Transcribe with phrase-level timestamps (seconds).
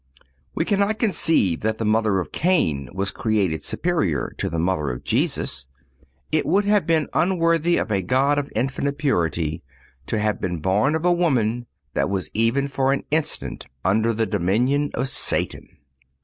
[0.55, 5.03] We cannot conceive that the mother of Cain was created superior to the mother of
[5.03, 5.67] Jesus.
[6.31, 9.61] It would have been unworthy of a God of infinite purity
[10.07, 14.25] to have been born of a woman that was even for an instant under the
[14.25, 15.69] dominion of Satan.